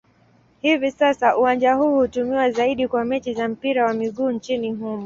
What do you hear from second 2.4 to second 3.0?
zaidi